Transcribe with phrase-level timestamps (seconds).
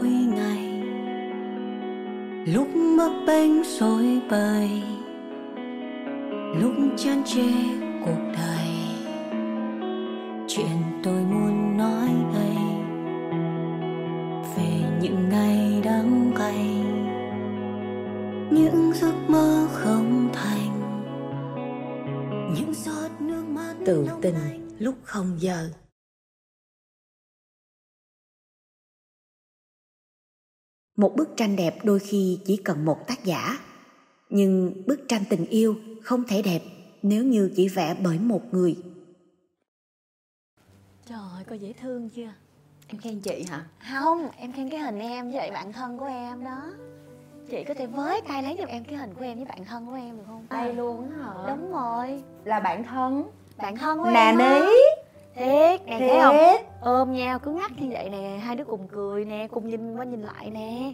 [0.00, 0.82] mỗi ngày.
[2.54, 2.68] Lúc
[2.98, 4.70] bấp bênh rối bời
[6.60, 7.48] lúc chán chê
[8.04, 8.68] cuộc đời.
[10.48, 12.56] Chuyện tôi muốn nói đây
[14.56, 16.66] về những ngày đắng cay.
[18.50, 20.80] Những giấc mơ không thành
[22.56, 24.34] những giọt nước mắt tự tình
[24.78, 25.68] lúc không giờ
[30.96, 33.58] một bức tranh đẹp đôi khi chỉ cần một tác giả.
[34.30, 36.62] Nhưng bức tranh tình yêu không thể đẹp
[37.02, 38.76] nếu như chỉ vẽ bởi một người.
[41.08, 42.32] Trời ơi, có dễ thương chưa?
[42.88, 43.64] em khen chị hả?
[43.92, 46.62] Không, em khen cái hình em với lại bạn thân của em đó.
[47.50, 49.86] Chị có thể với tay lấy giùm em cái hình của em với bạn thân
[49.86, 50.46] của em được không?
[50.50, 51.32] đây luôn á hả?
[51.48, 52.22] Đúng rồi.
[52.44, 53.24] Là bạn thân?
[53.56, 54.44] Bạn thân của nà em đó.
[54.44, 54.66] ní
[55.36, 56.36] Thiệt, nè thấy không?
[56.80, 60.04] Ôm nhau cứ ngắt như vậy nè Hai đứa cùng cười nè, cùng nhìn qua
[60.04, 60.92] nhìn lại nè.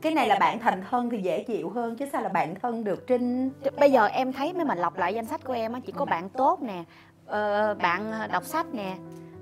[0.00, 2.84] Cái này là bạn thành thân thì dễ chịu hơn chứ sao là bạn thân
[2.84, 3.50] được trinh?
[3.78, 6.04] Bây giờ em thấy mấy mình lọc lại danh sách của em á Chỉ có
[6.04, 6.84] bạn tốt nè
[7.26, 8.96] ờ, Bạn đọc sách nè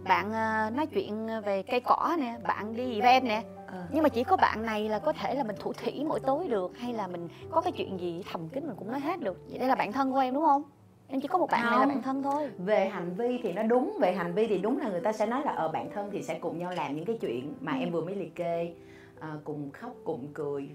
[0.04, 3.42] Bạn ờ, nói chuyện về cây cỏ nè Bạn đi event nè.
[3.66, 3.86] Ờ.
[3.92, 6.48] nhưng mà chỉ có bạn này là có thể là mình thủ thủy mỗi tối
[6.48, 9.36] được hay là mình có cái chuyện gì thầm kín mình cũng nói hết được.
[9.48, 10.62] Vậy đây là bạn thân của em đúng không
[11.08, 11.88] em chỉ có một bạn này là Không.
[11.88, 12.50] bạn thân thôi.
[12.58, 15.26] Về hành vi thì nó đúng về hành vi thì đúng là người ta sẽ
[15.26, 17.78] nói là ở bạn thân thì sẽ cùng nhau làm những cái chuyện mà Ừ.
[17.80, 18.72] em vừa mới liệt kê.
[19.20, 20.68] Ờ, cùng khóc cùng cười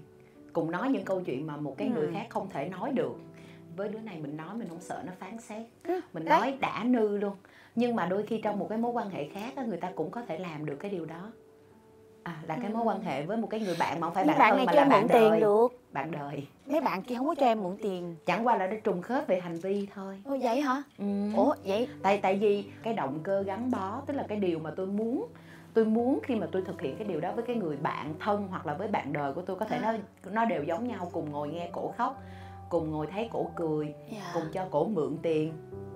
[0.52, 1.94] cùng nói những câu chuyện mà một cái Ừ.
[1.94, 3.14] người khác không thể nói được.
[3.76, 5.62] Với đứa này mình nói mình không sợ nó phán xét.
[5.88, 6.40] Ừ, mình đấy.
[6.40, 7.32] nói đã nư luôn.
[7.74, 10.22] Nhưng mà đôi khi trong một cái mối quan hệ khác người ta cũng có
[10.28, 11.30] thể làm được cái điều đó.
[12.22, 14.38] À là cái mối quan hệ với một cái người bạn mà không phải bạn,
[14.38, 15.30] bạn thân này mà cho là bạn mượn đời.
[15.30, 18.16] tiền được bạn đời mấy bạn kia không có cho em mượn tiền.
[18.26, 20.22] Chẳng qua là nó trùng khớp về hành vi thôi.
[20.24, 20.82] Ôi vậy hả?
[20.98, 21.04] Ừ.
[21.36, 21.88] ủa vậy?
[22.02, 25.26] Tại tại vì cái động cơ gắn bó tức là cái điều mà tôi muốn
[25.74, 28.46] tôi muốn khi mà tôi thực hiện cái điều đó với cái người bạn thân
[28.48, 29.92] hoặc là với bạn đời của tôi có thể nó
[30.30, 32.22] nó đều giống nhau cùng ngồi nghe cổ khóc
[32.68, 34.30] cùng ngồi thấy cổ cười dạ.
[34.34, 35.52] cùng cho cổ mượn tiền.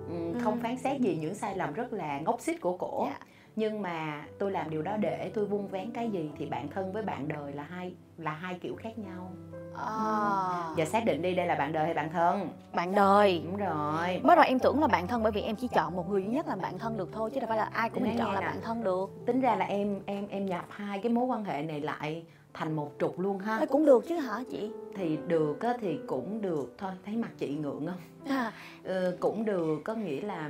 [0.09, 0.59] Ừ, không Ừ.
[0.63, 3.07] phán xét gì những sai lầm rất là ngốc xích của cổ.
[3.09, 3.19] Dạ.
[3.55, 6.91] nhưng mà tôi làm điều đó để tôi vun vén cái gì thì bạn thân
[6.91, 9.31] với bạn đời là hai là hai kiểu khác nhau
[9.77, 12.49] à, giờ xác định đi đây là bạn đời hay bạn thân?
[12.73, 13.41] Bạn đời.
[13.45, 14.21] Đúng rồi.
[14.23, 16.29] Bắt đầu em tưởng là bạn thân bởi vì em chỉ chọn một người duy
[16.29, 18.39] nhất làm bạn thân được thôi chứ đâu phải là ai cũng mình chọn là
[18.39, 18.45] nè.
[18.45, 19.09] bạn thân được.
[19.25, 22.23] tính ra là em em em nhập hai cái mối quan hệ này lại
[22.53, 23.57] thành một trục luôn ha.
[23.57, 24.71] Ê, cũng được chứ hả chị?
[24.95, 26.73] Thì được á, thì cũng được.
[26.77, 28.35] Thôi thấy mặt chị ngượng không?
[28.35, 28.51] À,
[28.83, 29.81] ừ, cũng được.
[29.83, 30.49] Có nghĩa là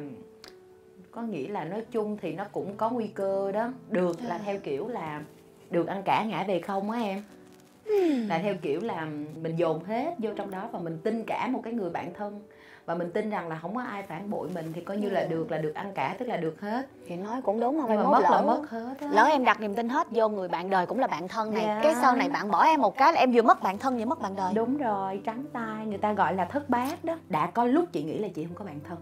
[1.12, 3.70] có nghĩa là nói chung thì nó cũng có nguy cơ đó.
[3.90, 4.42] Được là À.
[4.46, 5.22] theo kiểu là
[5.70, 7.24] được ăn cả ngã về không á em
[8.28, 9.08] là theo kiểu là
[9.42, 12.42] mình dồn hết vô trong đó và mình tin cả một cái người bạn thân.
[12.86, 15.22] Và mình tin rằng là không có ai phản bội mình thì coi như là
[15.22, 15.28] Ừ.
[15.30, 16.88] được là được ăn cả tức là được hết.
[17.08, 17.90] Thì nói cũng đúng không?
[17.90, 18.44] Em mất là lỡ.
[18.48, 19.08] mất hết á.
[19.12, 21.64] Lỡ em đặt niềm tin hết vô người bạn đời cũng là bạn thân này
[21.66, 21.80] Dạ.
[21.84, 24.06] cái sau này bạn bỏ em một cái là em vừa mất bạn thân vừa
[24.06, 24.54] mất bạn đời.
[24.54, 27.16] Đúng rồi trắng tay người ta gọi là thất bát đó.
[27.30, 28.98] Đã có lúc chị nghĩ là chị không có bạn thân.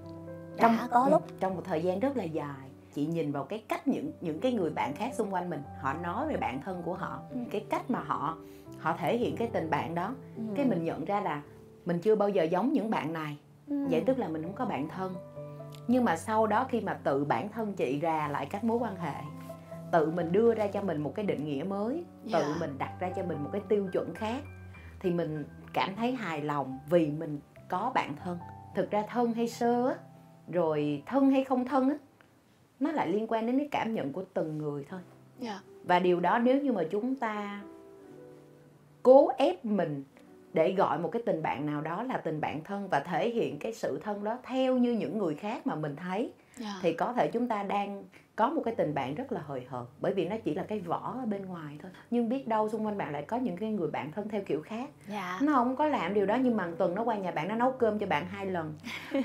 [0.58, 1.24] Đã có ừ, lúc.
[1.40, 2.56] trong một thời gian rất là dài
[2.96, 5.94] chị nhìn vào cái cách những những cái người bạn khác xung quanh mình họ
[5.94, 7.38] nói về bạn thân của họ Ừ.
[7.52, 8.38] cái cách mà họ
[8.80, 10.44] họ thể hiện cái tình bạn đó Ừ.
[10.56, 11.42] cái mình nhận ra là
[11.86, 13.38] mình chưa bao giờ giống những bạn này
[13.68, 13.76] Ừ.
[13.92, 15.14] vậy tức là mình không có bạn thân
[15.88, 18.96] nhưng mà sau đó khi mà tự bản thân chị ra lại các mối quan
[18.96, 19.14] hệ
[19.92, 22.56] tự mình đưa ra cho mình một cái định nghĩa mới tự Dạ.
[22.60, 24.42] mình đặt ra cho mình một cái tiêu chuẩn khác
[25.00, 25.44] thì mình
[25.74, 28.38] cảm thấy hài lòng vì mình có bạn thân
[28.76, 29.96] thực ra thân hay sơ á
[30.48, 31.96] rồi thân hay không thân á
[32.80, 35.00] nó lại liên quan đến cái cảm nhận của từng người thôi
[35.40, 35.60] Dạ.
[35.84, 37.62] và điều đó nếu như mà chúng ta
[39.06, 40.04] cố ép mình
[40.54, 43.60] để gọi một cái tình bạn nào đó là tình bạn thân và thể hiện
[43.60, 46.32] cái sự thân đó theo như những người khác mà mình thấy.
[46.58, 46.80] Dạ.
[46.82, 48.04] thì có thể chúng ta đang
[48.36, 50.80] có một cái tình bạn rất là hời hợt bởi vì nó chỉ là cái
[50.80, 51.92] vỏ ở bên ngoài thôi.
[52.12, 54.62] Nhưng biết đâu xung quanh bạn lại có những cái người bạn thân theo kiểu
[54.62, 54.90] khác.
[55.08, 55.40] Dạ.
[55.42, 57.72] Nó không có làm điều đó nhưng mà tuần nó qua nhà bạn nó nấu
[57.72, 58.74] cơm cho bạn hai lần.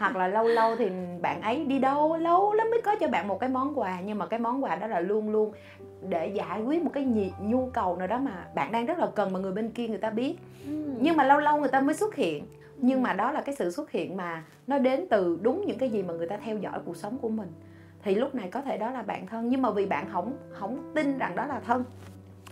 [0.01, 0.91] Hoặc là lâu lâu thì
[1.23, 4.01] bạn ấy đi đâu lâu lắm mới có cho bạn một cái món quà.
[4.01, 5.53] Nhưng mà cái món quà đó là luôn luôn
[6.09, 9.07] để giải quyết một cái nhi, nhu cầu nào đó mà bạn đang rất là
[9.15, 10.37] cần mà người bên kia người ta biết.
[10.65, 10.71] Ừ.
[11.01, 12.45] nhưng mà lâu lâu người ta mới xuất hiện
[12.83, 15.89] nhưng mà đó là cái sự xuất hiện mà nó đến từ đúng những cái
[15.91, 17.49] gì mà người ta theo dõi cuộc sống của mình.
[18.03, 20.93] Thì lúc này có thể đó là bạn thân nhưng mà vì bạn không không
[20.95, 21.85] tin rằng đó là thân.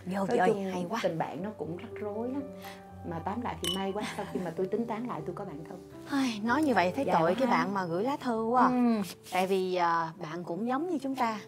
[0.05, 0.99] Vô chung hay quá.
[1.03, 2.41] tình bạn nó cũng rắc rối lắm.
[3.09, 5.45] Mà tóm lại thì may quá sau khi mà tôi tính toán lại tôi có
[5.45, 5.89] bạn thân.
[6.09, 7.15] Ai, nói như vậy thấy Dạ.
[7.19, 7.53] tội cái ha.
[7.57, 8.67] bạn mà gửi lá thư quá à.
[8.67, 9.01] ừ.
[9.31, 11.39] tại vì à, bạn cũng giống như chúng ta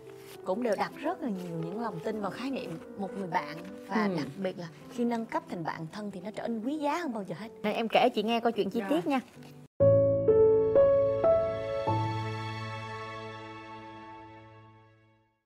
[0.45, 3.57] cũng đều đặt rất là nhiều những lòng tin vào khái niệm một người bạn
[3.87, 4.15] và Ừ.
[4.17, 6.97] đặc biệt là khi nâng cấp thành bạn thân thì nó trở nên quý giá
[6.97, 8.89] hơn bao giờ hết nên em kể chị nghe câu chuyện chi Rồi.
[8.89, 9.19] tiết nha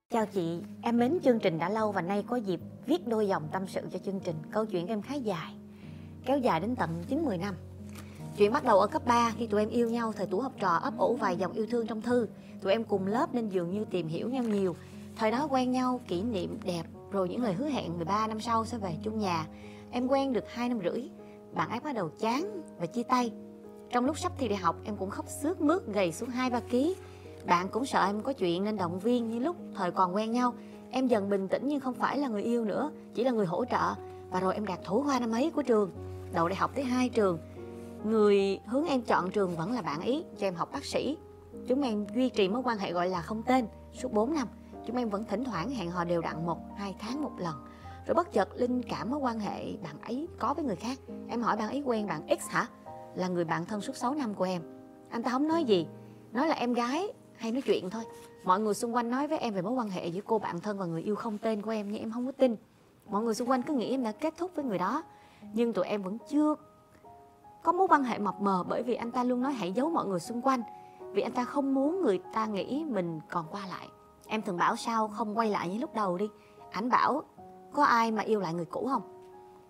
[0.10, 3.48] chào chị, em mến chương trình đã lâu và nay có dịp viết đôi dòng
[3.52, 4.36] tâm sự cho chương trình.
[4.52, 5.54] Câu chuyện em khá dài,
[6.26, 7.56] kéo dài đến tận 9-10 năm.
[8.38, 10.70] Chuyện bắt đầu ở cấp 3 khi tụi em yêu nhau thời tuổi học trò
[10.70, 12.28] ấp ủ vài dòng yêu thương trong thư.
[12.62, 14.76] Tụi em cùng lớp nên dường như tìm hiểu nhau nhiều.
[15.16, 18.66] Thời đó quen nhau, kỷ niệm đẹp, rồi những lời hứa hẹn 13 năm sau
[18.66, 19.48] sẽ về chung nhà.
[19.92, 21.10] Em quen được 2 năm rưỡi,
[21.54, 23.32] bạn ấy bắt đầu chán và chia tay.
[23.92, 27.02] Trong lúc sắp thi đại học em cũng khóc sướt mướt gầy xuống 2-3 kg
[27.48, 30.54] bạn cũng sợ em có chuyện nên động viên như lúc thời còn quen nhau
[30.92, 33.66] Em dần bình tĩnh nhưng không phải là người yêu nữa Chỉ là người hỗ
[33.66, 33.94] trợ
[34.32, 35.92] Và rồi em đạt thủ khoa năm ấy của trường
[36.34, 37.40] đầu đại học tới hai trường
[38.06, 41.18] Người hướng em chọn trường vẫn là bạn ý, Cho em học bác sĩ.
[41.68, 44.48] Chúng em duy trì mối quan hệ gọi là không tên, Suốt 4 năm.
[44.88, 47.56] Chúng em vẫn thỉnh thoảng hẹn hò đều đặn một, hai tháng một lần.
[48.08, 51.00] Rồi bất chợt linh cảm mối quan hệ bạn ấy có với người khác.
[51.30, 52.68] Em hỏi bạn ấy quen bạn X hả?
[53.16, 54.62] Là người bạn thân suốt 6 năm của em.
[55.10, 55.88] Anh ta không nói gì.
[56.32, 58.04] Nói là em gái, hay nói chuyện thôi.
[58.44, 60.78] Mọi người xung quanh nói với em về mối quan hệ giữa cô bạn thân
[60.78, 62.56] và người yêu không tên của em, nhưng em không có tin.
[63.10, 65.04] Mọi người xung quanh cứ nghĩ em đã kết thúc với người đó.
[65.54, 66.56] Nhưng tụi em vẫn chưa
[67.66, 70.06] có mối quan hệ mập mờ bởi vì anh ta luôn nói hãy giấu mọi
[70.06, 70.62] người xung quanh.
[71.14, 73.88] Vì anh ta không muốn người ta nghĩ mình còn qua lại.
[74.28, 76.30] Em thường bảo sao không quay lại như lúc đầu đi.
[76.72, 77.24] Ảnh bảo,
[77.74, 79.02] có ai mà yêu lại người cũ không?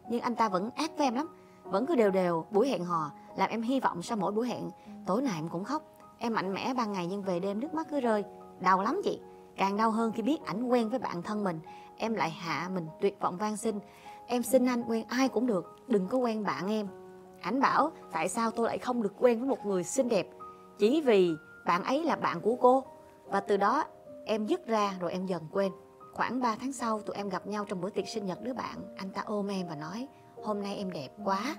[0.09, 1.27] Nhưng anh ta vẫn ác với em lắm.
[1.63, 4.71] Vẫn cứ đều đều, buổi hẹn hò, làm em hy vọng sau mỗi buổi hẹn,
[5.05, 5.83] tối nào em cũng khóc.
[6.17, 8.23] Em mạnh mẽ ban ngày nhưng về đêm nước mắt cứ rơi.
[8.59, 9.21] Đau lắm chị.
[9.57, 11.59] Càng đau hơn khi biết ảnh quen với bạn thân mình.
[11.97, 13.79] Em lại hạ mình tuyệt vọng van xin.
[14.27, 17.04] Em xin anh quen ai cũng được, Đừng có quen bạn em.
[17.45, 20.27] Ảnh bảo, tại sao tôi lại không được quen với một người xinh đẹp?
[20.77, 22.83] Chỉ vì bạn ấy là bạn của cô.
[23.25, 23.83] Và từ đó,
[24.25, 25.71] em dứt ra rồi em dần quên.
[26.13, 28.75] Khoảng 3 tháng sau, tụi em gặp nhau trong bữa tiệc sinh nhật đứa bạn.
[28.97, 30.07] Anh ta ôm em và nói,
[30.43, 31.55] Hôm nay em đẹp quá.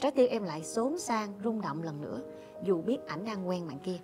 [0.00, 2.20] Trái tim em lại xốn sang, rung động lần nữa,
[2.62, 3.98] dù biết ảnh đang quen bạn kia.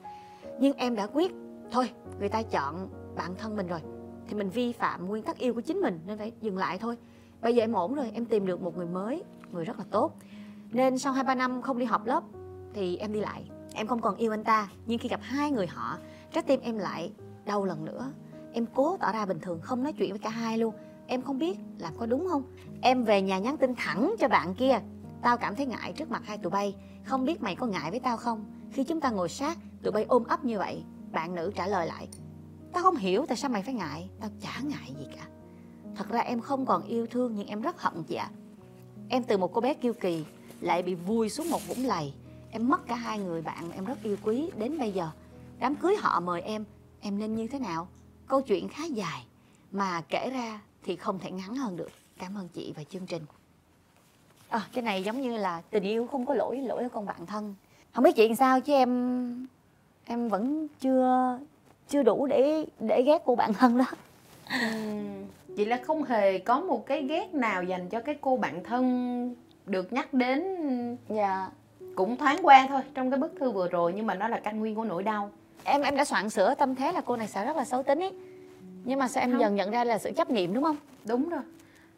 [0.60, 1.32] Nhưng em đã quyết,
[1.70, 3.80] thôi, người ta chọn bạn thân mình rồi,
[4.28, 6.98] thì mình vi phạm nguyên tắc yêu của chính mình, nên phải dừng lại thôi.
[7.42, 10.12] Bây giờ em ổn rồi, em tìm được một người mới, người rất là tốt
[10.74, 12.22] nên sau hai ba năm không đi học lớp,
[12.74, 13.50] thì em đi lại.
[13.74, 15.98] Em không còn yêu anh ta, nhưng khi gặp hai người họ,
[16.32, 17.12] trái tim em lại
[17.44, 18.12] đau lần nữa.
[18.52, 20.74] Em cố tỏ ra bình thường, không nói chuyện với cả hai luôn.
[21.06, 22.42] Em không biết là có đúng không?
[22.82, 24.80] Em về nhà nhắn tin thẳng cho bạn kia.
[25.22, 26.74] Tao cảm thấy ngại trước mặt hai tụi bay.
[27.04, 28.44] Không biết mày có ngại với tao không?
[28.72, 31.86] Khi chúng ta ngồi sát, Tụi bay ôm ấp như vậy, Bạn nữ trả lời
[31.86, 32.08] lại,
[32.72, 34.10] Tao không hiểu tại sao mày phải ngại.
[34.20, 35.26] Tao chả ngại gì cả.
[35.96, 38.30] Thật ra em không còn yêu thương, nhưng em rất hận chị ạ.
[39.08, 40.24] Em từ một cô bé kiêu kỳ
[40.64, 42.12] lại bị vui xuống một vũng lầy.
[42.50, 45.08] Em mất cả hai người bạn em rất yêu quý Đến bây giờ.
[45.58, 46.64] Đám cưới họ mời em
[47.00, 47.88] Em nên như thế nào?
[48.28, 49.24] Câu chuyện khá dài
[49.72, 51.90] Mà kể ra thì không thể ngắn hơn được.
[52.18, 53.22] Cảm ơn chị và chương trình.
[54.48, 57.26] À, cái này giống như là tình yêu không có lỗi lỗi ở con bạn
[57.26, 57.54] thân.
[57.92, 59.46] Không biết chuyện sao chứ em
[60.04, 61.38] em vẫn chưa
[61.88, 63.84] chưa đủ để để ghét cô bạn thân đó.
[65.56, 69.34] Chị là không hề có một cái ghét nào dành cho cái cô bạn thân
[69.66, 70.42] được nhắc đến
[71.08, 71.50] dạ
[71.94, 74.60] cũng thoáng qua thôi trong cái bức thư vừa rồi nhưng mà nó là căn
[74.60, 75.30] nguyên của nỗi đau
[75.64, 78.00] em em đã soạn sửa tâm thế là cô này sẽ rất là xấu tính
[78.00, 78.12] ấy
[78.84, 79.40] nhưng mà sao em không.
[79.40, 81.42] dần nhận ra là sự chấp niệm đúng không đúng rồi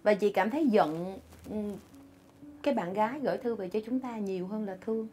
[0.03, 1.19] và chị cảm thấy giận
[2.63, 5.09] cái bạn gái gửi thư về cho chúng ta nhiều hơn là thương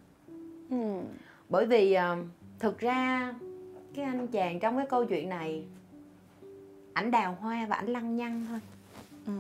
[0.70, 1.02] ừ.
[1.50, 2.26] bởi vì uh,
[2.60, 3.34] thực ra
[3.96, 5.64] cái anh chàng trong cái câu chuyện này
[6.94, 8.60] ảnh đào hoa và ảnh lăng nhăng thôi
[9.26, 9.34] ừ.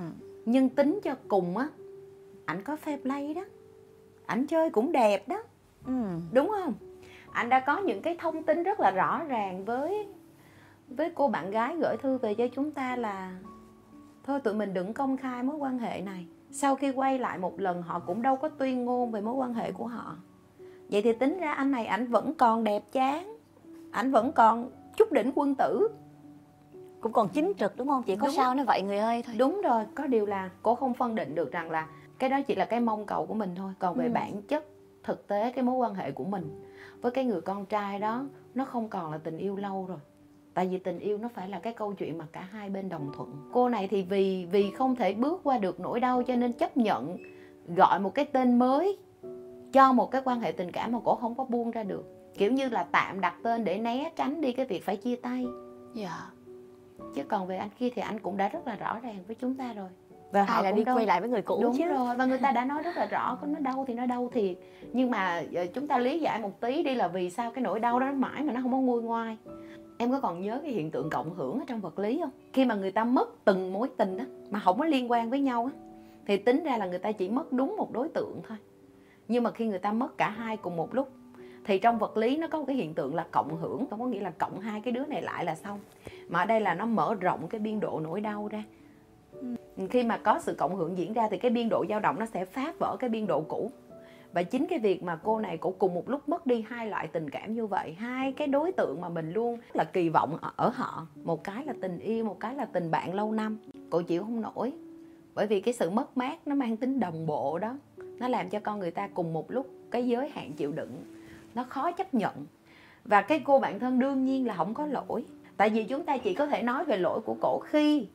[0.45, 1.67] nhưng tính cho cùng á
[2.45, 3.41] ảnh có fair play đó.
[4.25, 5.43] Ảnh chơi cũng đẹp đó.
[5.85, 5.93] Ừ.
[6.31, 6.73] đúng không?
[7.31, 10.07] Anh đã có những cái thông tin rất là rõ ràng với
[10.87, 13.31] với cô bạn gái gửi thư về cho chúng ta là
[14.23, 16.25] thôi tụi mình đừng công khai mối quan hệ này.
[16.51, 19.53] Sau khi quay lại một lần họ cũng đâu có tuyên ngôn về mối quan
[19.53, 20.15] hệ của họ.
[20.89, 23.37] Vậy thì tính ra anh này ảnh vẫn còn đẹp chán.
[23.91, 25.87] Ảnh vẫn còn chút đỉnh quân tử.
[27.01, 28.03] Cũng còn chính trực đúng không?
[28.03, 28.35] Chị có đúng.
[28.35, 29.35] sao nó vậy người ơi thôi.
[29.37, 31.87] Đúng rồi có điều là cô không phân định được rằng là
[32.23, 33.73] cái đó chỉ là cái mong cầu của mình thôi.
[33.79, 34.11] Còn về ừ.
[34.13, 34.65] bản chất
[35.03, 36.61] thực tế cái mối quan hệ của mình
[37.01, 38.25] với cái người con trai đó
[38.55, 39.97] nó không còn là tình yêu lâu rồi.
[40.53, 43.11] Tại vì tình yêu nó phải là cái câu chuyện mà cả hai bên đồng
[43.15, 43.49] thuận.
[43.53, 46.77] Cô này thì vì vì không thể bước qua được nỗi đau cho nên chấp
[46.77, 47.17] nhận
[47.75, 48.97] gọi một cái tên mới
[49.73, 52.31] cho một cái quan hệ tình cảm mà cổ không có buông ra được.
[52.37, 55.45] Kiểu như là tạm đặt tên để né tránh đi cái việc phải chia tay.
[55.93, 56.29] Dạ.
[57.15, 59.55] Chứ còn về anh kia thì anh cũng đã rất là rõ ràng với chúng
[59.55, 59.89] ta rồi
[60.33, 60.95] và họ là đi đâu...
[60.95, 61.87] quay lại với người cũ đúng chứ.
[61.87, 64.29] rồi và người ta đã nói rất là rõ có nó đau thì nó đau
[64.33, 64.57] thiệt.
[64.93, 67.79] Nhưng mà ờ, chúng ta lý giải một tí đi là vì sao cái nỗi
[67.79, 69.37] đau đó nó mãi mà nó không có nguôi ngoai.
[69.97, 72.29] Em có còn nhớ cái hiện tượng cộng hưởng ở trong vật lý không?
[72.53, 75.39] Khi mà người ta mất từng mối tình đó mà không có liên quan với
[75.39, 75.79] nhau á
[76.27, 78.57] thì tính ra là người ta chỉ mất đúng một đối tượng thôi.
[79.27, 81.11] Nhưng mà khi người ta mất cả hai cùng một lúc
[81.65, 84.05] thì trong vật lý nó có một cái hiện tượng là cộng hưởng không có
[84.05, 85.79] nghĩa là cộng hai cái đứa này lại là xong.
[86.29, 88.63] Mà ở đây là nó mở rộng cái biên độ nỗi đau ra
[89.41, 89.87] Ừ.
[89.89, 92.25] khi mà có sự cộng hưởng diễn ra thì cái biên độ dao động nó
[92.25, 93.71] sẽ phá vỡ cái biên độ cũ.
[94.33, 97.07] Và chính cái việc mà cô này cũng cùng một lúc mất đi hai loại
[97.07, 100.69] tình cảm như vậy, hai cái đối tượng mà mình luôn là kỳ vọng ở
[100.69, 101.07] họ.
[101.23, 103.57] Một cái là tình yêu, một cái là tình bạn lâu năm.
[103.89, 104.73] Cô chịu không nổi.
[105.35, 107.77] Bởi vì cái sự mất mát nó mang tính đồng bộ đó.
[107.97, 111.03] Nó làm cho con người ta cùng một lúc cái giới hạn chịu đựng.
[111.55, 112.33] Nó khó chấp nhận.
[113.05, 115.25] Và cái cô bạn thân đương nhiên là không có lỗi.
[115.57, 118.07] Tại vì chúng ta chỉ có thể nói về lỗi của cổ khi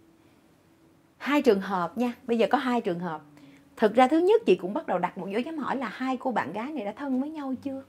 [1.18, 3.22] hai trường hợp nha bây giờ có hai trường hợp.
[3.76, 6.16] Thực ra thứ nhất chị cũng bắt đầu đặt một dấu chấm hỏi là hai
[6.16, 7.82] cô bạn gái này đã thân với nhau chưa?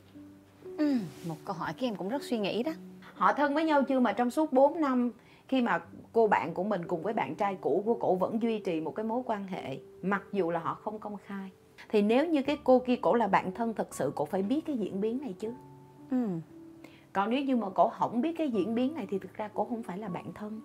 [0.77, 2.71] Ừ, một câu hỏi cái em cũng rất suy nghĩ đó.
[3.13, 5.11] Họ thân với nhau chưa mà trong suốt 4 năm
[5.47, 5.81] khi mà
[6.13, 8.95] cô bạn của mình cùng với bạn trai cũ của cổ vẫn duy trì một
[8.95, 11.49] cái mối quan hệ mặc dù là họ không công khai.
[11.89, 14.61] Thì nếu như cái cô kia cổ là bạn thân thật sự cổ phải biết
[14.65, 15.53] cái diễn biến này chứ.
[16.11, 16.27] Ừ.
[17.13, 19.65] còn nếu như mà cổ không biết cái diễn biến này thì thực ra cổ
[19.65, 20.61] không phải là bạn thân.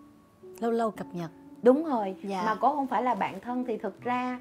[0.61, 1.31] Lâu lâu cập nhật
[1.65, 2.43] đúng rồi Dạ.
[2.47, 4.41] mà cổ không phải là bạn thân thì thực ra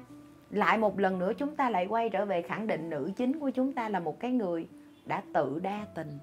[0.50, 3.50] lại một lần nữa chúng ta lại quay trở về khẳng định nữ chính của
[3.50, 4.68] chúng ta là một cái người
[5.06, 6.18] đã tự đa tình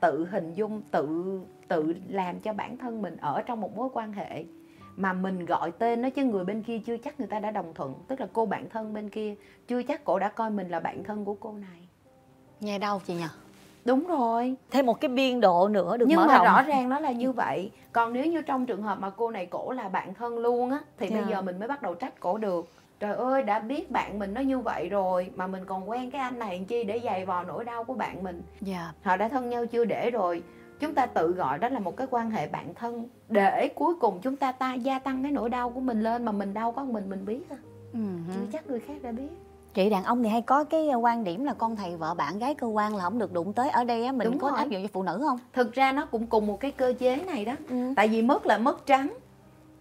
[0.00, 4.12] tự hình dung tự tự làm cho bản thân mình ở trong một mối quan
[4.12, 4.44] hệ
[4.96, 7.74] mà mình gọi tên nó chứ người bên kia chưa chắc người ta đã đồng
[7.74, 9.34] thuận tức là cô bạn thân bên kia
[9.68, 11.88] chưa chắc cổ đã coi mình là bạn thân của cô này
[12.60, 13.24] nghe đau chị nhỉ
[13.86, 14.54] đúng rồi.
[14.70, 16.44] Thêm một cái biên độ nữa được nhưng mở mà rộng.
[16.46, 17.70] rõ ràng nó là như vậy.
[17.92, 20.78] Còn nếu như trong trường hợp mà cô này cổ là bạn thân luôn á
[20.98, 21.26] thì bây Dạ.
[21.30, 22.68] giờ mình mới bắt đầu trách cổ được.
[23.00, 26.20] Trời ơi đã biết bạn mình nó như vậy rồi mà mình còn quen cái
[26.20, 28.42] anh này chi để giày vò nỗi đau của bạn mình.
[28.60, 28.92] Dạ.
[29.02, 30.42] Họ đã thân nhau chưa để rồi.
[30.80, 34.18] Chúng ta tự gọi đó là một cái quan hệ bạn thân để cuối cùng
[34.22, 36.84] chúng ta ta gia tăng cái nỗi đau của mình lên mà mình đau có
[36.84, 37.56] mình mình biết à.
[37.92, 37.98] ừ.
[38.34, 39.28] chưa chắc người khác đã biết
[39.76, 42.54] chị đàn ông thì hay có cái quan điểm là con thầy vợ bạn gái
[42.54, 43.70] cơ quan là không được đụng tới.
[43.70, 44.58] Ở đây á mình Đúng có rồi.
[44.58, 45.38] áp dụng cho phụ nữ không?
[45.52, 47.52] Thực ra nó cũng cùng một cái cơ chế này đó.
[47.68, 47.76] Ừ.
[47.96, 49.16] tại vì mất là mất trắng.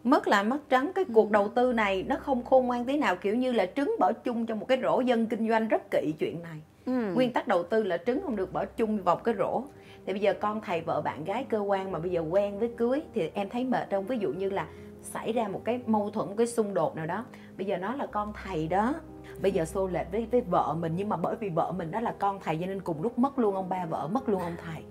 [0.03, 0.91] Mất là mất trắng.
[0.95, 3.15] Cái cuộc đầu tư này nó không khôn ngoan tí nào.
[3.15, 6.13] Kiểu như là trứng bỏ chung trong một cái rổ dân kinh doanh rất kỹ
[6.19, 6.61] chuyện này.
[6.85, 7.13] Ừ.
[7.15, 9.61] nguyên tắc đầu tư là trứng không được bỏ chung vào cái rổ.
[10.05, 12.71] Thì bây giờ con thầy vợ bạn gái cơ quan mà bây giờ quen với
[12.77, 14.05] cưới thì em thấy mệt không?
[14.05, 14.67] Ví dụ như là
[15.01, 17.25] xảy ra một cái mâu thuẫn một cái xung đột nào đó.
[17.57, 18.93] Bây giờ nó là con thầy đó
[19.41, 21.99] bây giờ xô lệch với với vợ mình nhưng mà bởi vì vợ mình đó
[21.99, 24.55] là con thầy cho nên cùng lúc mất luôn ông ba vợ mất luôn ông
[24.65, 24.83] thầy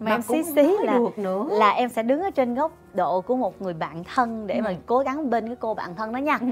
[0.00, 2.72] mà em cũng xí xí là được nữa là em sẽ đứng ở trên góc
[2.94, 4.62] độ của một người bạn thân để Ừ.
[4.62, 6.46] mà cố gắng bên cái cô bạn thân đó nha ừ.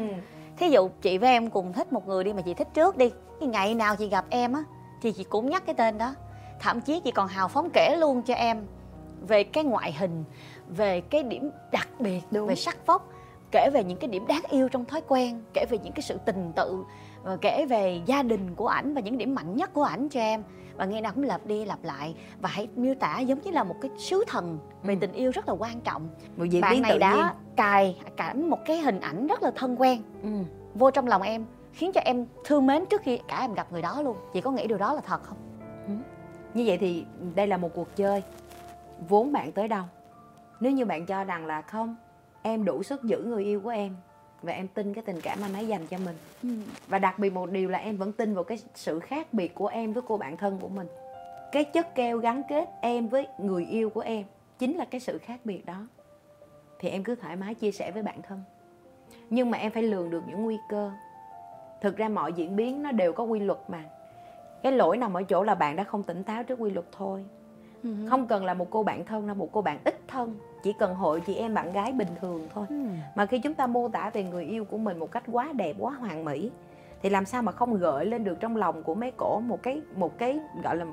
[0.57, 3.11] thí dụ chị với em cùng thích một người đi mà chị thích trước đi
[3.41, 4.65] cái ngày nào chị gặp em á
[5.03, 6.15] thì chị cũng nhắc cái tên đó
[6.61, 8.67] thậm chí chị còn hào phóng kể luôn cho em
[9.29, 10.25] về cái ngoại hình
[10.69, 12.47] về cái điểm đặc biệt Đúng.
[12.47, 13.09] về sắc vóc
[13.55, 16.19] kể về những cái điểm đáng yêu trong thói quen kể về những cái sự
[16.25, 16.85] tình tự
[17.23, 20.21] và kể về gia đình của ảnh và những điểm mạnh nhất của ảnh cho
[20.21, 20.43] em.
[20.77, 23.65] Và nghe nào cũng lặp đi lặp lại và hãy miêu tả giống như là
[23.65, 24.99] một cái sứ thần về Ừ.
[25.01, 26.09] tình yêu rất là quan trọng.
[26.37, 27.55] Một diễn bạn này đã nhiên.
[27.57, 30.29] cài cảm một cái hình ảnh rất là thân quen ừ.
[30.75, 33.83] vô trong lòng em khiến cho em thương mến trước khi cả em gặp người
[33.83, 34.17] đó luôn.
[34.33, 35.39] Chị có nghĩ điều đó là thật không?
[36.55, 38.23] Như vậy thì đây là một cuộc chơi.
[39.09, 39.85] Vốn bạn tới đâu?
[40.61, 41.97] Nếu như bạn cho rằng là không
[42.47, 43.97] em đủ sức giữ người yêu của em.
[44.43, 46.17] Và em tin cái tình cảm anh ấy dành cho mình.
[46.87, 49.67] Và đặc biệt một điều là em vẫn tin vào cái sự khác biệt của
[49.67, 50.87] em với cô bạn thân của mình.
[51.53, 54.25] Cái chất keo gắn kết em với người yêu của em
[54.59, 55.87] chính là cái sự khác biệt đó.
[56.79, 58.43] Thì em cứ thoải mái chia sẻ với bạn thân.
[59.31, 60.91] Nhưng mà em phải lường được những nguy cơ.
[61.81, 63.85] Thực ra mọi diễn biến nó đều có quy luật mà.
[64.63, 67.25] Cái lỗi nằm ở chỗ là bạn đã không tỉnh táo trước quy luật thôi.
[68.11, 70.95] Không cần là một cô bạn thân là một cô bạn ít thân chỉ cần
[70.95, 72.67] hội chị em bạn gái bình thường thôi.
[73.15, 75.77] Mà khi chúng ta mô tả về người yêu của mình một cách quá đẹp
[75.79, 76.51] quá hoàn mỹ
[77.03, 79.81] thì làm sao mà không gợi lên được trong lòng của mấy cổ một cái
[79.97, 80.85] một cái gọi là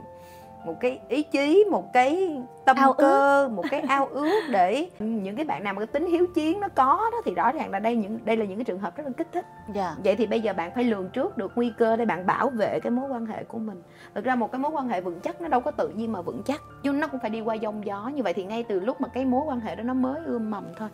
[0.66, 3.04] một cái ý chí một cái tâm Ao ước.
[3.04, 6.60] cơ một cái ao ước để những cái bạn nào mà cái tính hiếu chiến
[6.60, 8.98] nó có đó thì rõ ràng là đây những đây là những cái trường hợp
[8.98, 9.46] rất là kích thích.
[9.74, 9.96] Dạ.
[10.04, 12.80] Vậy thì bây giờ bạn phải lường trước được nguy cơ để bạn bảo vệ
[12.80, 13.82] cái mối quan hệ của mình.
[14.16, 16.22] Thực ra một cái mối quan hệ vững chắc nó đâu có tự nhiên mà
[16.22, 18.80] vững chắc nhưng nó cũng phải đi qua giông gió như vậy thì ngay từ
[18.80, 20.90] lúc mà cái mối quan hệ đó nó mới ươm mầm thôi.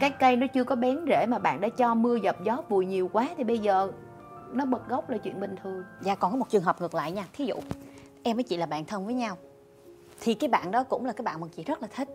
[0.00, 2.86] Cái cây nó chưa có bén rễ mà bạn đã cho mưa dập gió vùi
[2.86, 3.90] nhiều quá thì bây giờ
[4.52, 5.84] nó bật gốc là chuyện bình thường.
[6.00, 7.24] Dạ còn có một trường hợp ngược lại nha.
[7.32, 7.54] Thí dụ
[8.24, 9.36] em với chị là bạn thân với nhau
[10.20, 12.08] thì cái bạn đó cũng là cái bạn mà chị rất là thích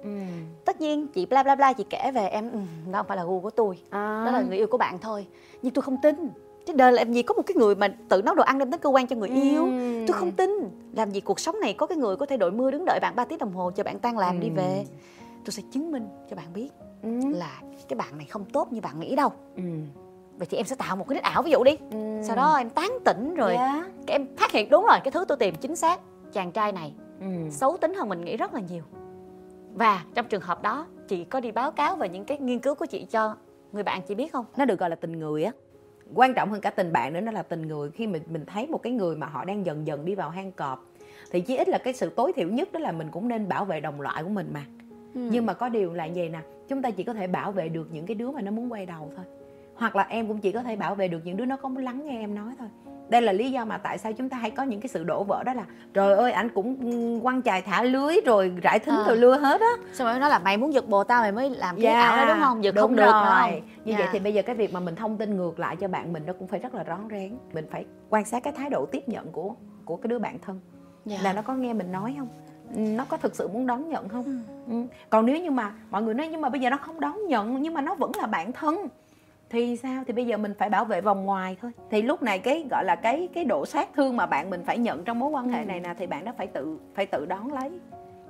[0.65, 2.59] tất nhiên chị bla bla bla chị kể về em ừ,
[2.91, 4.23] đó không phải là gu của tôi à.
[4.25, 5.27] đó là người yêu của bạn thôi
[5.61, 6.15] nhưng tôi không tin
[6.65, 8.79] chứ đời làm gì có một cái người mà tự nấu đồ ăn đem đến
[8.79, 10.05] cơ quan cho người yêu Ừm.
[10.07, 10.49] tôi không tin
[10.93, 13.15] làm gì cuộc sống này có cái người có thể đội mưa đứng đợi bạn
[13.15, 14.55] 3 tiếng đồng hồ chờ bạn tan làm đi Ừm.
[14.55, 14.85] về
[15.45, 16.69] tôi sẽ chứng minh cho bạn biết
[17.03, 17.09] Ừ.
[17.33, 19.63] là cái bạn này không tốt như bạn nghĩ đâu Ừ.
[20.39, 22.21] vậy thì em sẽ tạo một cái nít ảo ví dụ đi Ừ.
[22.23, 23.83] sau đó em tán tỉnh rồi Dạ.
[24.07, 25.99] cái em phát hiện đúng rồi cái thứ tôi tìm chính xác
[26.33, 27.25] chàng trai này ừ.
[27.51, 28.83] xấu tính hơn mình nghĩ rất là nhiều
[29.73, 32.75] và trong trường hợp đó chị có đi báo cáo về những cái nghiên cứu
[32.75, 33.35] của chị cho
[33.71, 35.51] người bạn chị biết không nó được gọi là tình người á
[36.15, 38.67] quan trọng hơn cả tình bạn nữa nó là tình người khi mình mình thấy
[38.67, 40.85] một cái người mà họ đang dần dần đi vào hang cọp
[41.31, 43.65] thì chí ít là cái sự tối thiểu nhất đó là mình cũng nên bảo
[43.65, 44.65] vệ đồng loại của mình mà
[45.15, 45.29] ừ.
[45.31, 47.87] nhưng mà có điều là gì nè chúng ta chỉ có thể bảo vệ được
[47.91, 49.25] những cái đứa mà nó muốn quay đầu thôi
[49.79, 52.05] hoặc là em cũng chỉ có thể bảo vệ được những đứa nó không lắng
[52.05, 52.67] nghe em nói thôi
[53.09, 55.23] đây là lý do mà tại sao chúng ta hay có những cái sự đổ
[55.23, 59.03] vỡ đó là trời ơi anh cũng quăng chài thả lưới rồi rải thính à.
[59.07, 61.49] rồi lưa hết á xong rồi nói là mày muốn giật bồ tao mày mới
[61.49, 63.23] làm cái yeah, ảo đó đúng không giật đúng không được rồi.
[63.25, 63.99] không như yeah.
[63.99, 66.23] vậy thì bây giờ cái việc mà mình thông tin ngược lại cho bạn mình
[66.25, 69.09] nó cũng phải rất là rón rén mình phải quan sát cái thái độ tiếp
[69.09, 69.53] nhận của
[69.85, 70.59] của cái đứa bạn thân
[71.09, 71.23] yeah.
[71.23, 72.27] là nó có nghe mình nói không
[72.75, 74.37] nó có thực sự muốn đón nhận không ừ.
[74.71, 74.83] Ừ.
[75.09, 77.61] còn nếu như mà mọi người nói nhưng mà bây giờ nó không đón nhận
[77.61, 78.87] nhưng mà nó vẫn là bạn thân
[79.49, 80.03] thì sao?
[80.07, 81.71] Thì bây giờ mình phải bảo vệ vòng ngoài thôi.
[81.89, 84.77] Thì lúc này cái gọi là cái cái độ sát thương mà bạn mình phải
[84.77, 85.65] nhận trong mối quan hệ ừ.
[85.65, 87.79] này nè thì bạn đó phải tự phải tự đón lấy.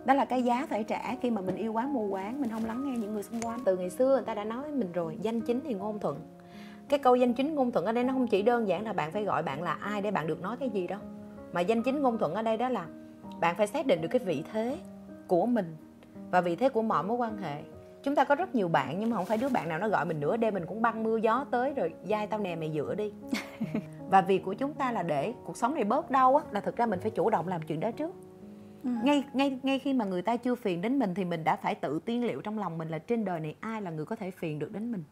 [0.05, 2.65] Đó là cái giá phải trả khi mà mình yêu quá mù quáng mình không
[2.65, 3.59] lắng nghe những người xung quanh.
[3.65, 6.19] Từ ngày xưa người ta đã nói với mình rồi danh chính thì ngôn thuận.
[6.89, 9.11] Cái câu danh chính ngôn thuận ở đây nó không chỉ đơn giản là bạn
[9.11, 10.99] phải gọi bạn là ai để bạn được nói cái gì đâu.
[11.53, 12.85] Mà danh chính ngôn thuận ở đây đó là
[13.39, 14.77] bạn phải xác định được cái vị thế
[15.27, 15.75] của mình
[16.31, 17.61] và vị thế của mọi mối quan hệ
[18.03, 20.05] chúng ta có rất nhiều bạn nhưng mà không phải đứa bạn nào nó gọi
[20.05, 20.37] mình nữa.
[20.37, 23.13] Đêm mình cũng băng mưa gió tới rồi dai tao nè mày dựa đi.
[24.09, 26.77] Và việc của chúng ta là để cuộc sống này bớt đau á là thực
[26.77, 28.15] ra mình phải chủ động làm chuyện đó trước.
[28.83, 28.89] Ừ.
[29.03, 31.75] ngay ngay ngay khi mà người ta chưa phiền đến mình thì mình đã phải
[31.75, 34.31] tự tiên liệu trong lòng mình là trên đời này ai là người có thể
[34.31, 35.03] phiền được đến mình.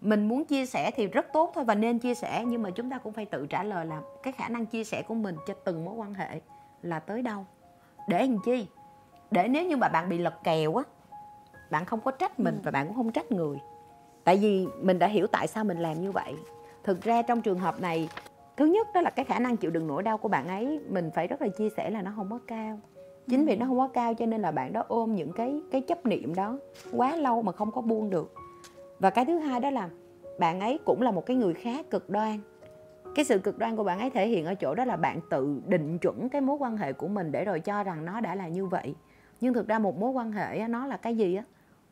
[0.00, 2.90] Mình muốn chia sẻ thì rất tốt thôi và nên chia sẻ nhưng mà chúng
[2.90, 5.54] ta cũng phải tự trả lời là cái khả năng chia sẻ của mình cho
[5.54, 6.40] từng mối quan hệ
[6.82, 7.46] là tới đâu.
[8.08, 8.66] Để làm chi?
[9.30, 10.84] Để nếu như mà bạn bị lật kèo á
[11.70, 12.60] bạn không có trách mình ừ.
[12.64, 13.58] và bạn cũng không trách người.
[14.24, 16.34] Tại vì mình đã hiểu tại sao mình làm như vậy.
[16.84, 18.08] Thực ra trong trường hợp này
[18.56, 21.10] thứ nhất đó là cái khả năng chịu đựng nỗi đau của bạn ấy mình
[21.14, 22.78] phải rất là chia sẻ là nó không có cao.
[23.28, 23.58] Chính vì ừ.
[23.58, 26.34] nó không có cao cho nên là bạn đó ôm những cái cái chấp niệm
[26.34, 26.58] đó
[26.92, 28.34] quá lâu mà không có buông được.
[28.98, 29.88] Và cái thứ hai đó là
[30.38, 32.38] bạn ấy cũng là một cái người khá cực đoan.
[33.14, 35.60] Cái sự cực đoan của bạn ấy thể hiện ở chỗ đó là bạn tự
[35.66, 38.48] định chuẩn cái mối quan hệ của mình để rồi cho rằng nó đã là
[38.48, 38.94] như vậy.
[39.40, 41.44] Nhưng thực ra một mối quan hệ nó là cái gì á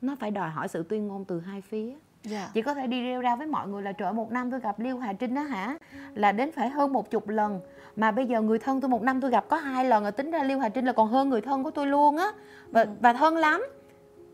[0.06, 1.98] nó phải đòi hỏi sự tuyên ngôn từ hai phía yeah.
[2.24, 2.50] Dạ.
[2.54, 4.80] chị có thể đi rêu ra với mọi người là trời một năm tôi gặp
[4.80, 5.78] liêu hà trinh đó hả
[6.14, 7.60] là đến phải hơn một chục lần
[7.96, 10.30] mà bây giờ người thân tôi một năm tôi gặp có hai lần rồi tính
[10.30, 12.32] ra liêu hà trinh là còn hơn người thân của tôi luôn á
[12.70, 12.88] và ừ.
[13.00, 13.66] và thân lắm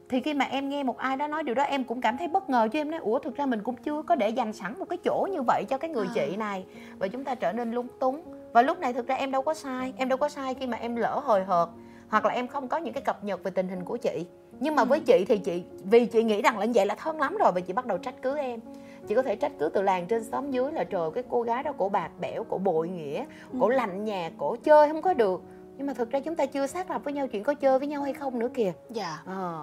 [0.08, 2.28] thì khi mà em nghe một ai đó nói điều đó em cũng cảm thấy
[2.28, 4.78] bất ngờ chứ em nói ủa thực ra mình cũng chưa có để dành sẵn
[4.78, 6.12] một cái chỗ như vậy cho cái người à.
[6.14, 6.66] chị này
[6.98, 9.54] và chúng ta trở nên lúng túng và lúc này thực ra em đâu có
[9.54, 11.68] sai em đâu có sai khi mà em lỡ hồi hợt
[12.10, 14.26] hoặc là em không có những cái cập nhật về tình hình của chị.
[14.60, 15.04] Nhưng mà với ừ.
[15.06, 17.60] chị thì chị vì chị nghĩ rằng là như vậy là thân lắm rồi và
[17.60, 18.60] chị bắt đầu trách cứ em.
[19.08, 21.62] Chị có thể trách cứ từ làng trên xóm dưới là trời cái cô gái
[21.62, 23.24] đó cổ bạc bẽo cổ bội nghĩa
[23.60, 23.72] cổ ừ.
[23.72, 25.42] lạnh nhà cổ chơi không có được.
[25.76, 27.88] Nhưng mà thực ra chúng ta chưa xác lập với nhau chuyện có chơi với
[27.88, 28.72] nhau hay không nữa kìa.
[28.90, 29.22] Dạ.
[29.26, 29.62] À.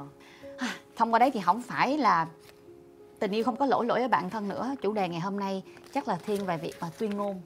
[0.95, 2.27] thông qua đấy thì không phải là
[3.19, 4.75] tình yêu không có lỗi lỗi với bạn thân nữa.
[4.81, 7.41] Chủ đề ngày hôm nay chắc là thiên về việc mà tuyên ngôn.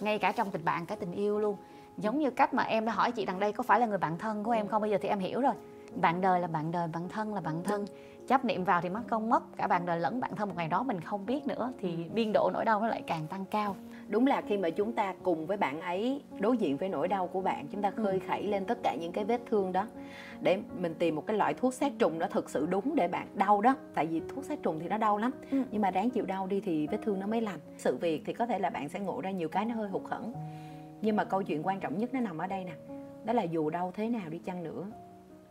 [0.00, 1.56] Ngay cả trong tình bạn cả tình yêu luôn
[1.98, 4.18] giống như cách mà em đã hỏi chị đằng đây có phải là người bạn
[4.18, 4.82] thân của em không?
[4.82, 5.54] Bây giờ thì em hiểu rồi.
[5.94, 7.86] Bạn đời là bạn đời bạn thân là bạn thân.
[8.28, 10.68] Chấp niệm vào thì mất công mất cả bạn đời lẫn bạn thân một ngày
[10.68, 13.76] đó mình không biết nữa thì biên độ nỗi đau nó lại càng tăng cao.
[14.08, 17.26] Đúng là khi mà chúng ta cùng với bạn ấy đối diện với nỗi đau
[17.26, 18.18] của bạn chúng ta khơi ừ.
[18.28, 19.86] khẩy lên tất cả những cái vết thương đó
[20.40, 23.26] để mình tìm một cái loại thuốc sát trùng nó thực sự đúng để bạn
[23.34, 23.74] đau đó.
[23.94, 25.62] Tại vì thuốc sát trùng thì nó đau lắm ừ.
[25.70, 27.58] nhưng mà đáng chịu đau đi thì vết thương nó mới lành.
[27.78, 30.02] Sự việc thì có thể là bạn sẽ ngộ ra nhiều cái nó hơi hụt
[30.04, 30.32] hẫng
[31.02, 32.72] nhưng mà câu chuyện quan trọng nhất nó nằm ở đây nè
[33.24, 34.86] đó là dù đau thế nào đi chăng nữa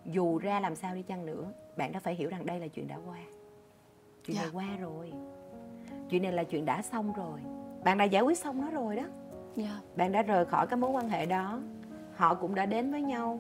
[0.06, 1.46] dù ra làm sao đi chăng nữa
[1.78, 3.18] bạn đã phải hiểu rằng đây là chuyện đã qua
[4.26, 4.54] chuyện yeah.
[4.54, 4.74] này dạ.
[4.74, 5.14] qua rồi
[6.10, 7.40] chuyện này là chuyện đã xong rồi
[7.84, 9.04] bạn đã giải quyết xong nó rồi đó.
[9.56, 9.80] Dạ.
[9.96, 11.60] bạn đã rời khỏi cái mối quan hệ đó
[12.16, 13.40] họ cũng đã đến với nhau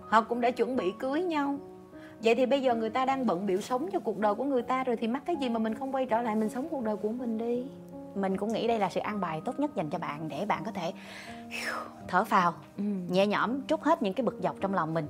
[0.00, 1.58] họ cũng đã chuẩn bị cưới nhau
[2.22, 4.62] vậy thì bây giờ người ta đang bận biểu sống cho cuộc đời của người
[4.62, 6.84] ta rồi thì mắc cái gì mà mình không quay trở lại mình sống cuộc
[6.84, 7.64] đời của mình đi
[8.16, 10.64] mình cũng nghĩ đây là sự an bài tốt nhất dành cho bạn để bạn
[10.64, 10.92] có thể
[12.08, 12.84] thở phào ừ.
[13.08, 15.06] nhẹ nhõm trút hết những cái bực dọc trong lòng mình.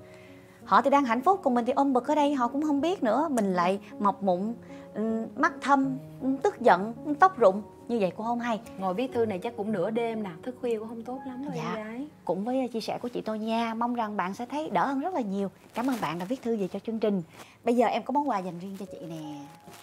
[0.64, 2.80] Họ thì đang hạnh phúc còn mình thì ôm bực ở đây họ cũng không
[2.80, 3.28] biết nữa.
[3.30, 4.54] Mình lại mọc mụn
[4.94, 5.98] ừ, mắt thâm
[6.42, 8.60] tức giận tóc rụng như vậy cũng không hay.
[8.78, 11.42] Ngồi viết thư này chắc cũng nửa đêm nè thức khuya cũng không tốt lắm
[11.44, 11.74] rồi dạ.
[11.74, 12.06] em gái.
[12.24, 15.00] Cũng với chia sẻ của chị tôi nha mong rằng bạn sẽ thấy đỡ hơn
[15.00, 15.50] rất là nhiều.
[15.74, 17.22] Cảm ơn bạn đã viết thư về cho chương trình.
[17.64, 19.38] Bây giờ em có món quà dành riêng cho chị nè.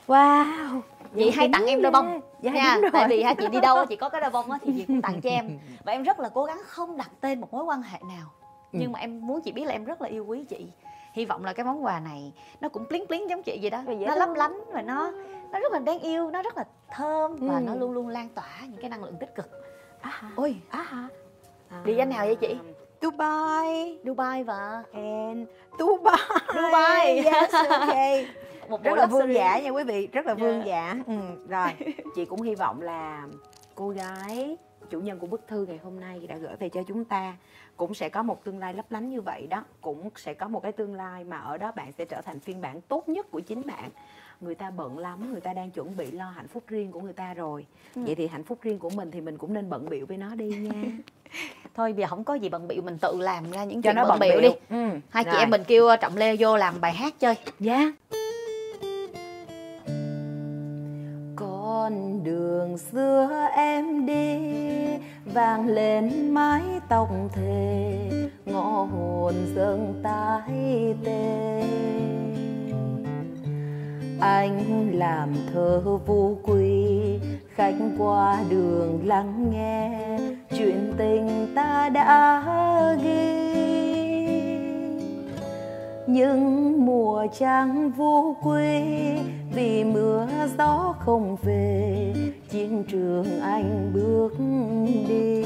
[0.08, 0.82] Wow
[1.16, 2.20] chị hay tặng em đôi bông.
[2.42, 4.74] dạ, nha tại vì ha chị đi đâu chị có cái đôi bông á thì
[4.78, 5.60] chị cũng tặng cho em.
[5.84, 8.28] Và em rất là cố gắng không đặt tên một mối quan hệ nào.
[8.74, 8.80] Ừ.
[8.82, 10.68] nhưng mà em muốn chị biết là em rất là yêu quý chị
[11.14, 13.84] hy vọng là cái món quà này nó cũng pling pling giống chị vậy đó
[13.88, 15.12] nó lấp lánh và nó
[15.52, 17.62] nó rất là đáng yêu nó rất là thơm và ừ.
[17.62, 19.50] nó luôn luôn lan tỏa những cái năng lượng tích cực
[20.02, 21.08] à ôi à hả
[21.86, 22.58] địa danh nào vậy chị
[23.02, 25.48] Dubai Dubai và and
[25.80, 26.18] Dubai.
[26.56, 27.16] Dubai.
[27.26, 28.28] Yes, okay.
[28.70, 30.94] một rất là vương giả nha quý vị, rất là vương Dạ.
[30.96, 31.04] giả.
[31.08, 31.14] Ừ,
[31.50, 31.68] rồi,
[32.16, 33.28] chị cũng hy vọng là
[33.76, 34.58] cô gái
[34.90, 37.36] chủ nhân của bức thư ngày hôm nay đã gửi về cho chúng ta
[37.78, 40.64] cũng sẽ có một tương lai lấp lánh như vậy đó cũng sẽ có một
[40.64, 43.40] cái tương lai mà ở đó bạn sẽ trở thành phiên bản tốt nhất của
[43.40, 43.90] chính bạn
[44.42, 47.14] người ta bận lắm người ta đang chuẩn bị lo hạnh phúc riêng của người
[47.14, 47.66] ta rồi
[47.96, 48.02] Ừ.
[48.06, 50.36] vậy thì hạnh phúc riêng của mình thì mình cũng nên bận bịu với nó
[50.36, 50.72] đi nha
[51.76, 53.96] thôi bây giờ không có gì bận bịu mình tự làm ra những cho chuyện
[53.96, 54.90] nó bận bận bịu đi ừ.
[55.10, 55.40] hai chị rồi.
[55.40, 57.92] em mình kêu trọng lê vô làm bài hát chơi Dạ.
[61.36, 64.38] Con đường xưa em đi
[65.34, 68.10] vang lên mái tóc thề,
[68.46, 71.64] ngõ hồn dâng tái tê.
[74.20, 77.20] Anh làm thơ vô quy,
[77.56, 80.20] khách qua đường lắng nghe,
[80.58, 82.44] chuyện tình ta đã
[83.04, 83.44] ghi.
[86.08, 88.82] Những mùa trăng vô quy,
[89.56, 92.14] vì mưa gió không về
[92.54, 94.34] chiến trường anh bước
[95.08, 95.44] đi.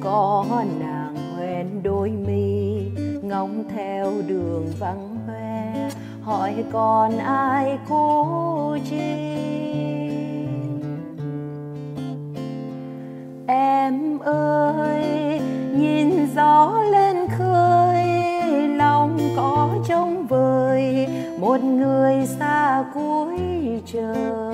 [0.00, 0.44] Có
[0.80, 2.80] nàng hoen đôi mi,
[3.22, 5.90] ngóng theo đường vắng hoe,
[6.22, 9.16] hỏi còn ai cô chi?
[13.46, 15.40] Em ơi,
[15.78, 18.06] nhìn gió lên khơi,
[18.68, 21.06] lòng có trông vời,
[21.40, 23.38] một người xa cuối
[23.86, 24.45] trời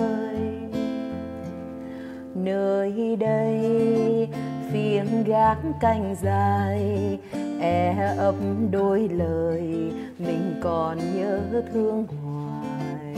[2.45, 4.29] nơi đây.
[4.73, 7.19] Phiên gác canh dài
[7.61, 8.35] e ấp
[8.71, 11.41] đôi lời, mình còn nhớ
[11.73, 13.15] thương hoài.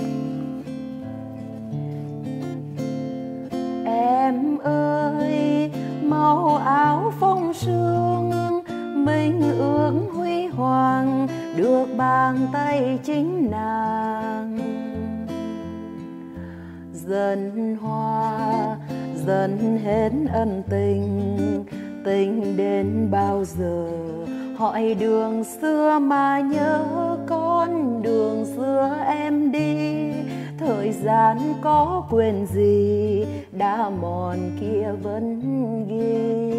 [3.85, 5.71] Em ơi
[6.03, 8.31] màu áo phong sương,
[8.95, 14.59] mình ước huy hoàng, được bàn tay chính nàng.
[16.93, 18.77] Dần hoa
[19.27, 21.65] dần hết ân tình.
[22.05, 23.89] Tình đến bao giờ,
[24.57, 26.85] hỏi đường xưa mà nhớ
[27.27, 30.11] con đường xưa em đi.
[30.59, 35.41] Thời gian có quyền gì, đã mòn kia vẫn
[35.89, 36.55] ghi.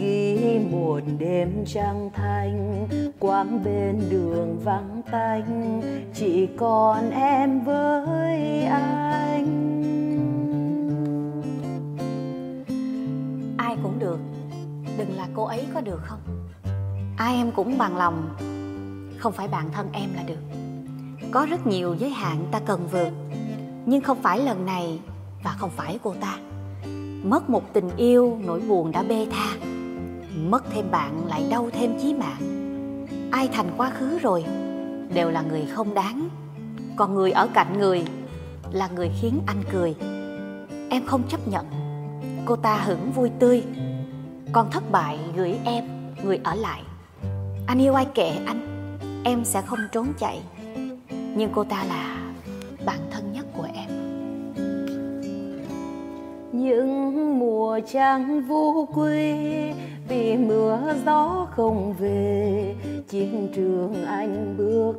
[0.00, 2.86] Ghi một đêm trăng thanh,
[3.20, 5.82] quãng bên đường vắng tanh.
[6.14, 9.75] Chỉ còn em với anh.
[14.98, 16.20] Đừng là cô ấy có được không?
[17.16, 18.36] Ai em cũng bằng lòng.
[19.18, 20.56] Không phải bạn thân em là được.
[21.30, 23.10] Có rất nhiều giới hạn ta cần vượt.
[23.86, 25.00] Nhưng không phải lần này
[25.44, 26.38] và không phải cô ta.
[27.24, 29.66] Mất một tình yêu nỗi buồn đã bê tha.
[30.36, 32.66] Mất thêm bạn lại đau thêm chí mạng.
[33.32, 34.44] Ai thành quá khứ rồi
[35.14, 36.28] đều là người không đáng.
[36.96, 38.04] Còn người ở cạnh người
[38.72, 39.94] là người khiến anh cười.
[40.90, 41.66] Em không chấp nhận.
[42.44, 43.62] Cô ta hưởng vui tươi
[44.56, 45.84] con thất bại, gửi em,
[46.24, 46.82] người ở lại.
[47.66, 48.60] Anh yêu ai kệ anh,
[49.24, 50.40] em sẽ không trốn chạy.
[51.10, 52.32] Nhưng cô ta là
[52.86, 53.90] bạn thân nhất của em.
[56.52, 59.34] Những mùa trăng vô quê
[60.08, 62.74] vì mưa gió không về,
[63.08, 64.96] chiến trường anh bước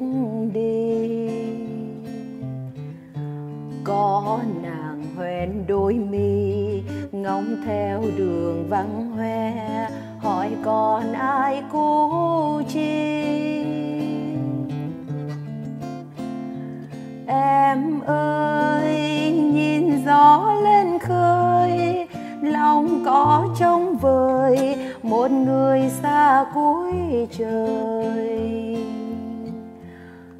[0.53, 1.29] đi.
[3.83, 9.53] Có nàng hoen đôi mi, ngóng theo đường vắng hoe.
[10.19, 13.23] Hỏi còn ai cô chi?
[17.27, 22.07] Em ơi, nhìn gió lên khơi,
[22.41, 26.93] lòng có trông vời, một người xa cuối
[27.37, 28.77] trời.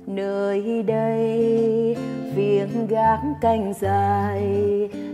[0.08, 1.98] Nơi đây
[2.38, 4.43] phiên gác canh dài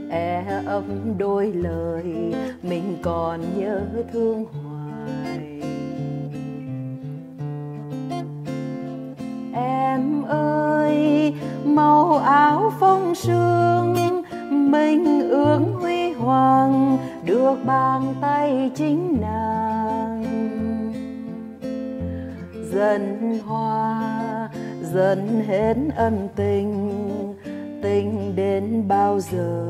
[0.09, 3.81] e ấm đôi lời, mình còn nhớ
[4.13, 5.62] thương hoài.
[9.53, 11.33] Em ơi,
[11.65, 13.95] màu áo phong sương,
[14.49, 20.23] mình ước huy hoàng, được bàn tay chính nàng.
[22.71, 24.23] Dần hoa
[24.93, 27.02] dần hết ân tình
[27.83, 29.67] tình đến bao giờ?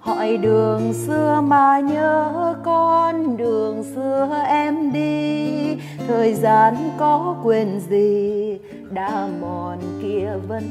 [0.00, 5.76] Hỏi đường xưa mà nhớ con đường xưa em đi.
[6.08, 8.58] Thời gian có quên gì,
[8.90, 10.66] đã mòn kia vẫn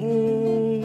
[0.00, 0.82] ghi.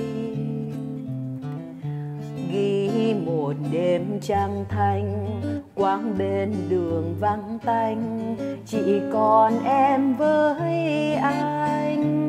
[2.51, 5.27] Ghi một một đêm trăng thanh
[5.75, 8.35] quang bên đường vắng tanh.
[8.65, 12.20] Chỉ còn em với anh.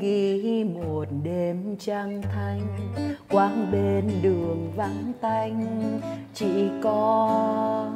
[0.00, 2.60] ghi một đêm trăng thanh.
[3.30, 6.00] Quang bên đường vắng tanh
[6.34, 7.90] chỉ có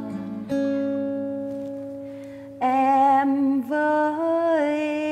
[2.61, 5.12] em với